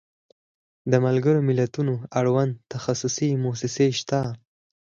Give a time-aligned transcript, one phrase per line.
[0.91, 4.21] د ملګرو ملتونو اړوند تخصصي موسسې شته.